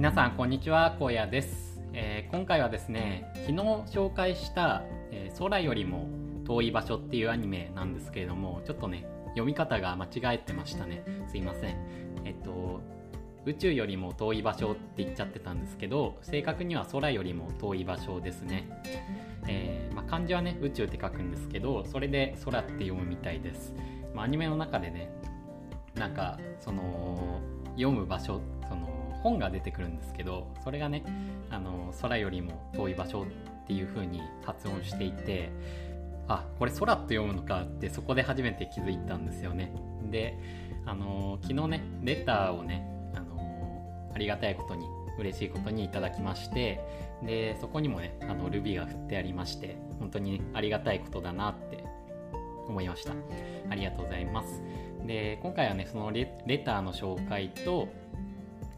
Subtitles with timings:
[0.00, 3.52] 皆さんこんにちは荒野です、えー、今回はですね昨日
[3.94, 6.08] 紹介した、えー、空よりも
[6.46, 11.04] 遠い場所っていうアニメなんですけれどもちょっとね読み方が間違えてましたね。
[11.30, 11.76] すいません。
[12.24, 12.80] えっと
[13.44, 18.70] 宇宙よりも遠い場所って言っちゃってたんですけど正確には空よりも遠い場所ですね、
[19.48, 23.74] えー、まあ、漢字はね宇宙って書くんですけどそれで空って読むみたいです、
[24.14, 25.12] まあ、アニメの中でね
[25.94, 27.42] なんかその
[27.76, 28.59] 読む場所その
[29.22, 31.04] 本が出てくるんですけどそれがね
[31.50, 33.26] あの空よりも遠い場所っ
[33.66, 35.50] ていう風に発音していて
[36.28, 39.72] あこれ空と読むのかってそこで初めて気づいたんですよね。
[40.10, 40.38] で
[40.86, 44.86] あの昨日ねレターをねあのありがたいことに
[45.18, 46.80] 嬉しいことにいただきまして
[47.22, 51.84] でそこにもねあのルビーが振ってありまして本当にありがたいことだなって
[52.68, 53.12] 思いました。
[53.68, 54.62] ありがとうございます。
[55.06, 56.26] で今回はねそのレ
[56.64, 57.88] ターの紹介と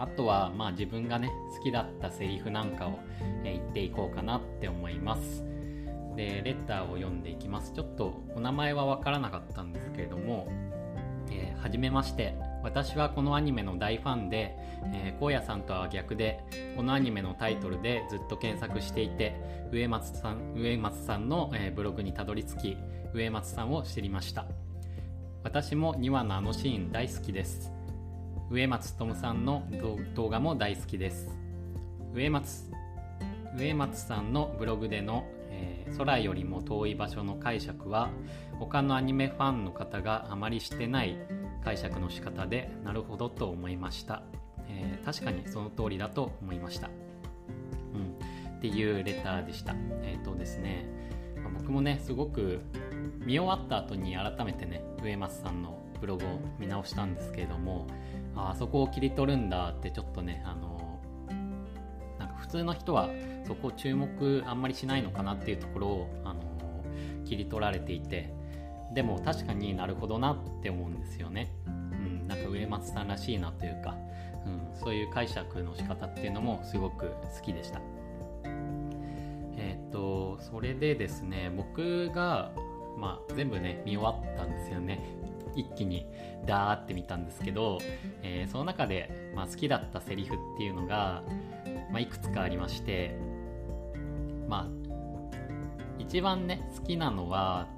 [0.00, 2.98] あとはまあ自分がね好きだったセリフなんかを、
[3.44, 5.44] え言っていこうかなって思います。
[6.16, 7.72] でレッターを読んでいきます。
[7.72, 10.48] ちょっとお名前は分からなかったんですけれども
[11.30, 12.34] えー、はじめまして。
[12.62, 14.54] 私はこのアニメの大ファンで、
[14.92, 16.44] えー、荒野さんとは逆で
[16.76, 19.34] このアニメのタイトルでずっと検索していて
[19.72, 22.76] 植松さん植松さんの、えー、ブログにたどり着き
[23.14, 24.44] 植松さんを知りました。
[25.42, 27.72] 私も2話のあのシーン大好きです。
[28.50, 29.62] 植松智さんの
[30.16, 31.28] 動画も大好きです。
[32.12, 32.68] 植松
[33.56, 38.10] 植松さんのブログでの、えー、空よりも遠い場所の解釈は
[38.58, 41.16] 他のアニメファンの方があまりしてない
[41.64, 44.24] 解釈の仕方でなるほどと思いました、
[44.68, 49.76] えー、確かにその通りだと思いました、うん、っていうレターでした。
[50.02, 50.86] えっ、ー、とですね、
[51.36, 52.58] まあ、僕もねすごく
[53.24, 56.28] 見終わった後に改めてね植松さんのブログを
[56.58, 57.86] 見直したんですけれども
[58.36, 61.00] あそこを切り取るんだってちょっとねあの
[62.18, 63.08] なんか普通の人は
[63.46, 66.40] そこを注目あんまりしないのかなっていうところをあの
[67.24, 68.32] 切り取られていて
[68.94, 71.52] でも確かになるほどなって思うんですよね。
[71.66, 73.96] うん、なんか植松さんらしいなというか、
[74.46, 77.80] うん、そういう解釈の仕方っていうのもすごく好きでした。
[79.56, 82.50] えー、っとそれでですね僕が
[83.00, 85.00] まあ、全部ね見終わったんですよね
[85.54, 86.06] 一気に
[86.46, 87.78] ダーって見たんですけど、
[88.22, 91.22] えー、その中で、まあ、好きだったセリフっていうのが、
[91.90, 93.16] まあ、いくつかありまして
[94.48, 94.80] まあ
[95.98, 97.68] 一番ね好きなのは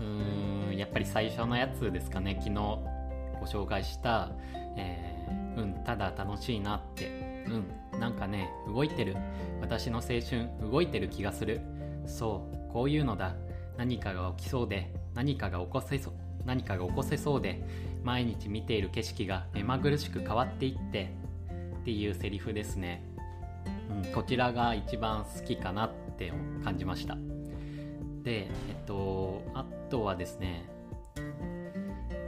[0.00, 2.36] うーんやっぱり最初のやつですかね。
[2.40, 4.30] 昨日ご紹介した
[4.76, 9.16] 「えー、うんただ楽しいな」ってうんなんかね動いてる。
[9.60, 11.60] 私の青春動いてる気がする。
[12.06, 13.34] そうこういうのだ。
[13.76, 16.14] 何かが起きそうで何かが起こせそう。
[16.44, 17.62] 何かが起こせそうで
[18.02, 21.12] 毎日見ている景色が目まぐるしく変わっていって
[21.80, 23.04] っていうセリフですね、
[24.04, 26.32] うん、こちらが一番好きかなって
[26.64, 27.16] 感じました。
[28.22, 30.68] でえっとあとはですね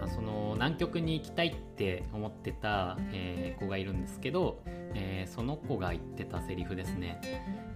[0.00, 4.62] まその南極に行きたいって思ってた、えー、子がいるんですけど、
[4.94, 7.20] えー、その子が言ってたセリフですね、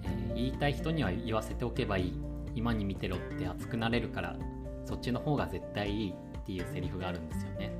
[0.03, 2.21] えー、言いたい人には言わせておけばいい。
[2.57, 4.35] 今に見てろって熱くなれるから
[4.87, 6.15] そっちの方が絶対いいっ
[6.45, 7.73] ていうセリフがあるんですよね。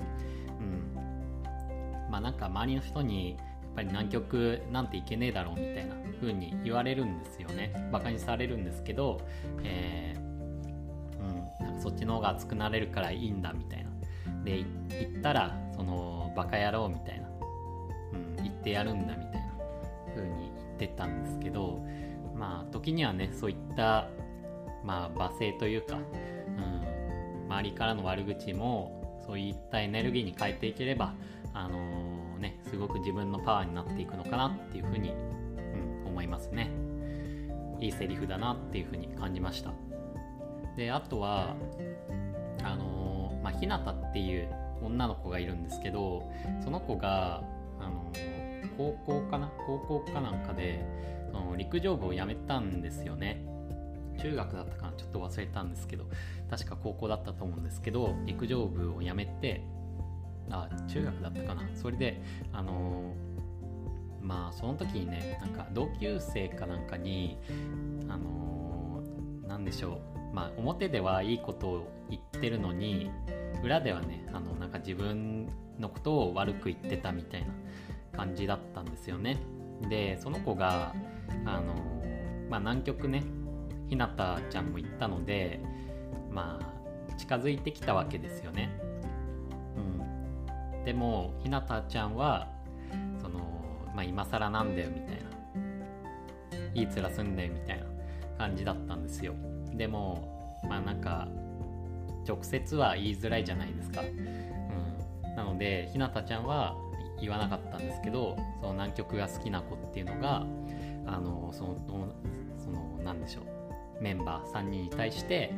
[0.61, 2.11] うん。
[2.11, 3.39] まあなんか周りの人にやっ
[3.77, 7.89] ぱり南極なんて行けねえだろうみたいな風に言われるんですよね。
[7.93, 9.21] バカにされるんですけど、
[9.63, 10.21] えー、
[11.21, 13.91] うん、なんかそっちの方が熱くなれるからいいんだみたいな。
[14.43, 14.67] で、行
[15.19, 17.29] ったらそのバカ野郎みたいな。
[18.13, 19.53] うん、言ってやるんだみたいな
[20.15, 21.85] 風に言ってたんですけど、
[22.35, 24.09] まあ時にはね、そういった
[24.87, 25.99] まあ、罵声というか、
[27.49, 31.15] 周りからの悪口もそういったエネルギーに変えていければ、
[31.53, 36.71] あのー、ね、すごく自分のパワーになっていくのかなっていうふうに、うん、思いますね。
[37.81, 39.73] いいセリフだなっていうふうに感じました。
[40.77, 41.57] で、あとは、
[42.63, 44.49] あのー、まあ、ひなたっていう
[44.83, 46.31] 女の子がいるんですけど、
[46.63, 47.43] その子が、
[47.81, 50.85] あのー、高校かな高校かなんかで、
[51.33, 53.56] その陸上部を辞めたんですよね。
[54.17, 56.07] 中学だったかなちょっと忘れたんですけど
[56.51, 59.63] 確か高校だったと思うんですけど陸上部を辞めて
[60.51, 61.63] あ中学だったかな。
[61.75, 62.23] それで
[62.53, 67.39] あのー、まあその時にねなんか同級生かなんかに
[68.09, 70.35] あのー、なんでしょう。
[70.35, 73.11] まあ表ではいいことを言ってるのに
[73.65, 75.49] 裏ではねあのなんか自分
[75.79, 77.49] のことを悪く言ってたみたいな
[78.17, 79.39] 感じだったんですよね。
[79.89, 80.95] でその子が
[81.45, 81.75] あの
[82.49, 83.25] まあ南極ね
[83.89, 85.61] ひなたちゃんも行ったので
[86.31, 88.71] まあ近づいてきたわけですよね。
[89.77, 92.49] うん、でもひなたちゃんは
[93.21, 93.39] その
[93.95, 95.27] まあ今更なんだよみたいな。
[96.75, 97.87] いい面すんだよみたいな
[98.37, 99.33] 感じだったんですよ。
[99.73, 101.27] でもまあなんか
[102.29, 106.77] 直接は言いづらいじゃないですか、うん、なのでひなたちゃんは
[107.21, 110.45] 言わなかったんですけどその南極が好きな子っていうのが
[111.07, 111.77] あのその
[112.59, 113.56] その何でしょう。
[114.01, 115.53] メンバー3人に対して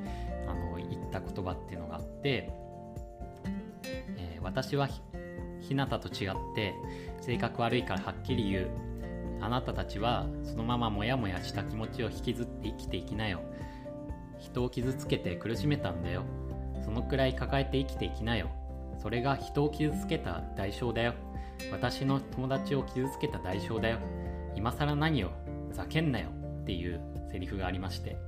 [0.46, 2.50] あの言った言葉っていうのがあって、
[4.16, 4.88] えー、私は
[5.60, 6.74] ひなたと違って
[7.20, 8.88] 性格悪いからはっきり言う。
[9.40, 13.40] あなたたちはそのままモヤモヤした気持ちを引きずって生きていきなよ。
[14.38, 16.24] 人を傷つけて苦しめたんだよ。
[16.84, 18.50] そのくらい抱えて生きていきなよ。
[19.00, 21.14] それが人を傷つけた代償だよ。
[21.70, 23.98] 私の友達を傷つけた代償だよ。
[24.56, 25.30] 今更何よ
[25.72, 26.30] ざけんなよ。
[26.62, 27.00] っていう
[27.30, 28.27] セリフがありまして。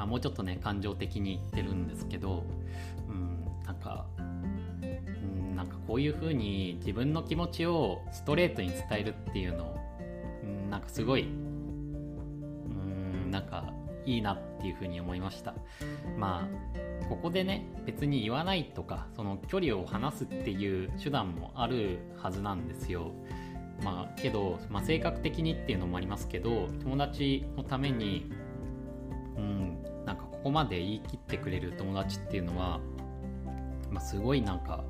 [0.00, 2.42] まあもうちょっとね感情的に言ってるんですけど
[3.10, 9.76] うんなんかうんなんかこういう風に自分の気持ちをストレートに伝えるっていうの
[10.42, 13.74] うんなんかすごいうんなんか
[14.06, 15.54] いいなっていう風に思いました。
[16.16, 16.48] ま
[17.04, 23.12] あここでね別に言わないとかその距離を離すっていう手段もあるはずなんですよ。
[23.84, 28.32] まあけど、まあ、性格的にっていうのもありますけど友達のために
[30.40, 32.80] ここまで言い切ってくれる友達っていうのは、
[33.90, 34.82] まあ、すごいなんか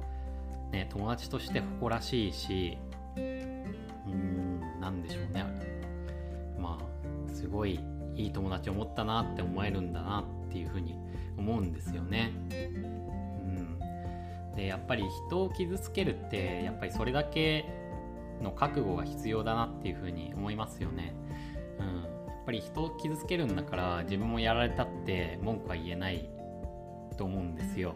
[0.70, 2.79] ね友達として誇らしいし
[3.17, 5.44] うんなんでしょうね
[6.56, 7.81] まあすごい
[8.14, 10.94] いい友達を持ったなって思えるんだなっていうふうに
[11.37, 12.32] 思うんですよね。
[12.50, 13.79] うん、
[14.55, 17.64] でやっぱり人を傷つけるってやっぱりそれだけ
[18.41, 21.14] の覚悟が必要だなっていうふうに思いますよね。
[21.79, 22.19] うん、
[22.50, 26.29] ぱり人を傷つけるんだから自分もやられたって文句は言えない
[27.17, 27.94] と思うんですよ。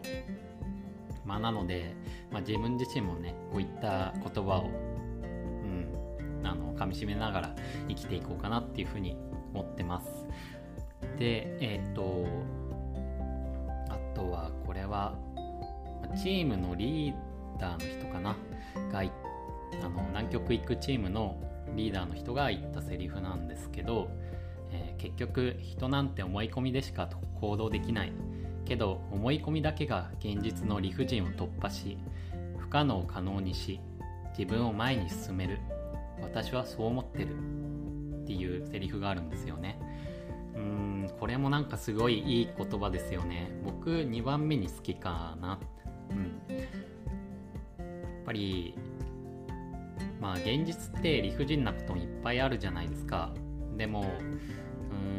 [1.25, 1.93] まあ、なので、
[2.31, 7.55] まあ、自分自身もねこういった言葉を、うん、あの噛みしめながら
[7.89, 9.17] 生きていこうかなっていうふうに
[9.53, 10.25] 思ってます。
[11.19, 12.25] で、えっ、ー、と、
[13.89, 15.15] あとはこれは、
[16.15, 17.15] チームのリー
[17.59, 18.37] ダーの人かな？
[18.91, 21.41] があの南極行くチームの
[21.75, 24.09] リーダーの人が言ったセリフなんですけど、
[24.71, 27.09] えー、結局人なんて思い込みでしか
[27.39, 28.13] 行動できない。
[28.65, 31.97] けど思い込みだけが現実の理不尽を突破し
[32.57, 33.79] 不可能を可能にし
[34.37, 35.59] 自分を前に進める。
[36.21, 37.35] 私はそう思ってる
[38.23, 39.79] っていうセリフがあるんですよね。
[40.55, 43.51] うんこれもなんかすごいいい言葉ですよね。
[43.63, 45.59] 僕2番目に好きかな。
[46.09, 46.55] うん。
[46.55, 48.75] やっぱり
[50.19, 53.31] まあ現実って理不尽なこともいっぱいあるじゃないですか。
[53.77, 54.05] でも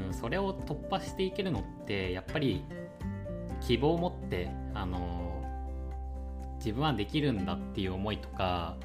[0.09, 2.65] うんそれを突破していけるのってやっぱり
[3.61, 5.43] 希望を持ってあの
[6.59, 8.77] 自分はできるんだっていう思いとか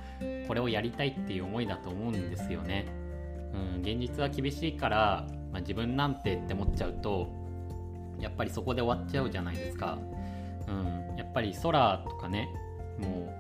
[0.48, 2.86] これをやりたいっていう思いだと思うんですよね。
[3.54, 7.28] うん、現実は厳しいから、まあ、自分なんてって思っちゃうと
[8.20, 9.98] やっぱりそこで終わっちゃうじゃないですか、
[10.68, 12.48] うん、やっぱり空とかね
[13.00, 13.36] も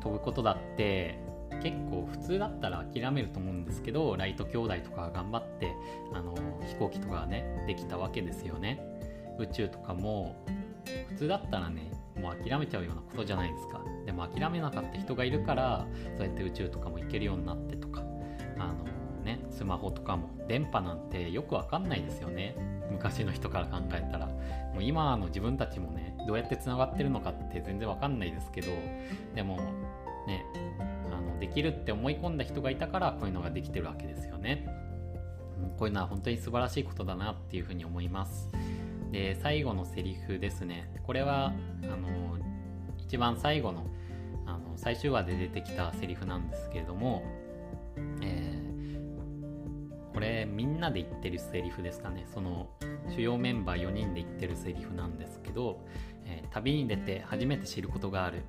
[0.00, 1.18] う飛ぶことだって
[1.64, 5.72] 結構普通だったら諦めると思うんですけどライト兄弟とか頑張って
[6.12, 6.34] あの
[6.68, 8.78] 飛行機とかねできたわけですよね。
[9.38, 10.36] 宇宙とかも
[11.08, 11.90] 普通だったらね
[12.20, 13.82] もう諦めちゃうようなことじゃないですか。
[14.04, 15.86] でも諦めなかった人がいるから
[16.18, 18.02] そうやって宇宙とかも行けるようになってとか
[18.58, 18.84] あの
[19.24, 22.54] ねスマホとかも電波なんてよくわかんないですよね。
[22.90, 24.26] 昔の人から考えたら。
[24.26, 28.68] もう今の自分たちもねどうやってつながってるのかって全然わかんないですけど
[29.34, 29.58] でも
[30.26, 30.44] ね
[31.10, 34.66] あのできるって思い込んだ人がいたからこういうのができてるわけですよね、
[35.78, 38.50] こういうのは本当に素晴らしいことだなっていうふうに思います。
[39.10, 40.90] で最後のセリフですね。
[41.04, 41.52] これは
[41.84, 42.38] あの
[42.98, 43.86] 一番最後の
[44.46, 47.22] あの最終話で出てきたセリフなんですけれども、
[48.22, 48.64] えー
[50.14, 52.24] これみんなで言ってるセリフですかね。
[52.32, 52.68] その
[53.08, 55.84] 主要メンバー4人で言ってるセリフなんですけど、
[56.24, 58.44] えー、旅に出て初めて知ることがある。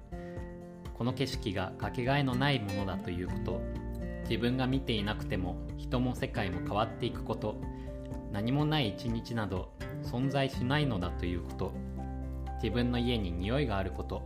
[0.97, 3.61] この景色がかけがえのないものだということ。
[4.29, 7.61] 自分が見ていなくても人も世界も変わっていくこと。
[8.31, 9.71] 何もない一日など
[10.03, 11.73] 存在しないのだということ。
[12.63, 14.23] 自分の家に匂いがあること。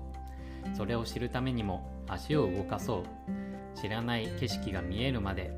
[0.73, 3.79] それを知るためにも足を動かそう。
[3.79, 5.51] 知らない景色が見えるまで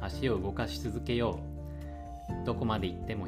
[0.00, 1.40] 足を動かし続けよ
[2.40, 2.44] う。
[2.46, 3.26] どこまで行っても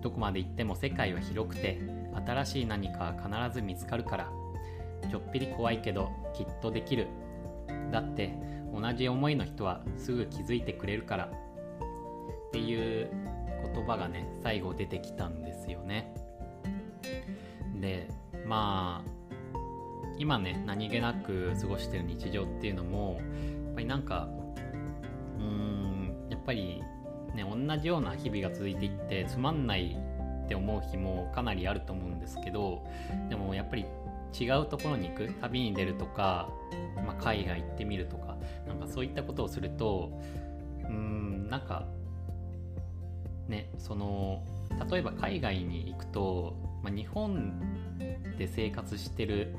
[0.00, 1.80] どこまで行っても世界は広くて
[2.26, 4.37] 新しい何かは必ず見つかるから。
[5.10, 7.08] ちょっぴり怖いけどきっとできる。
[7.90, 8.34] だって
[8.72, 11.30] 同じ思いの人はすぐ気づいてくれるから。
[12.48, 13.10] っていう
[13.74, 16.14] 言葉がね最後出てきたんですよね。
[17.80, 18.08] で
[18.46, 19.10] まあ
[20.18, 23.20] 今ね何気なく過ごしてる日常っていうのも
[23.66, 24.28] やっぱりなんか
[25.38, 26.82] うーんやっぱり
[27.34, 29.96] ね同じような日々が続いていってつまんない
[30.44, 32.82] って思う日もかなりあると思うんですけど
[33.28, 33.84] でもやっぱり
[34.38, 35.32] 違うところに行く？
[35.40, 36.48] 旅に出るとか、
[36.96, 40.20] まあ、海外行ってみるとかなんかそういったことをすると
[40.88, 41.86] うんなんか
[43.48, 44.44] ねその
[44.90, 47.60] 例えば海外に行くと、まあ、日本
[48.38, 49.54] で生活してる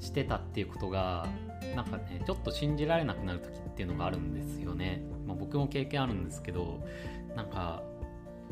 [0.00, 1.26] してたっていうことが
[1.74, 6.84] なんかねちょっと信じられなくなる時っていうのがあるんですよね、まあ、僕も経験あるんですけど
[7.34, 7.82] なんか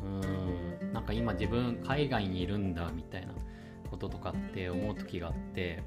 [0.03, 3.35] うーんなんか今自分海外にいるんだみたいな。
[3.93, 5.83] こととかって思う時があって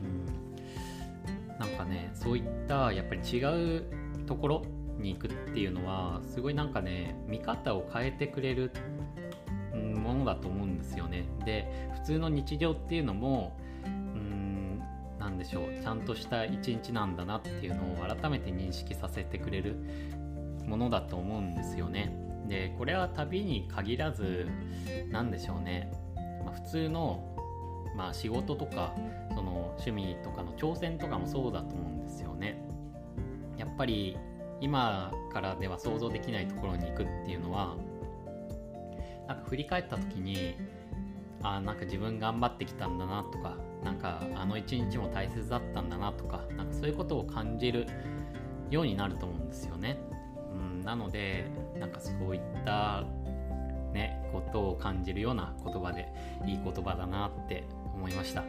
[0.00, 1.58] うん。
[1.58, 3.84] なんかねそういったやっぱり違う
[4.26, 4.62] ところ
[4.98, 8.70] に行くっていうのはすごいなんかね見方を変えてくれる
[9.74, 11.24] ものだと思うんですよね。
[11.44, 14.82] で普通の日常っていうのもうん
[15.18, 19.76] なんでしょうちゃんとした一日なんだなっていうのを改めて認識させてくれる
[20.66, 22.16] ものだと思うんですよね。
[22.48, 24.46] でこれは旅に限らず
[25.10, 25.90] 何でしょうね、
[26.56, 27.22] 普通の、
[27.94, 28.94] まあ、仕事とか
[29.34, 32.62] その趣味とかの挑戦とかもそうだと思うんですよね
[33.56, 34.16] やっぱり
[34.60, 37.76] 今からでは想像できないところに行くっていうのは
[39.28, 40.56] なんか振り返った時に
[41.42, 47.86] あなんか自分頑張ってきたんだなとかなんかあの一日も大切だったんだなとかなんかそういうことを感じる
[48.70, 49.98] ようになると思うんですよね。
[50.52, 51.46] うん、なので
[51.78, 53.04] なんかそういった
[54.40, 56.08] ことを感じるような言葉で
[56.46, 57.64] いい言葉だなって
[57.94, 58.42] 思いました。
[58.42, 58.44] う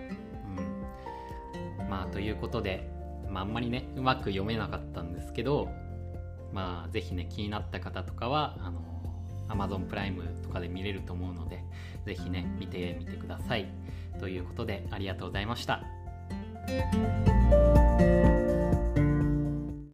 [1.84, 2.90] ん、まあということで、
[3.30, 5.70] まあ、あんまりねうまく読めなかったんですけど
[6.54, 8.82] まあ是非ね気になった方とかはあの
[9.50, 11.64] Amazon プライムとかで見れると思うので、
[12.06, 13.68] ぜひね、見てみてください。
[14.20, 15.84] ということで、ありがとうございました。